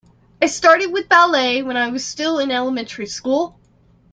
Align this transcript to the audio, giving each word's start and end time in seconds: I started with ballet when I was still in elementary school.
I 0.41 0.47
started 0.47 0.91
with 0.91 1.09
ballet 1.09 1.61
when 1.61 1.77
I 1.77 1.89
was 1.89 2.03
still 2.03 2.39
in 2.39 2.49
elementary 2.49 3.05
school. 3.05 3.59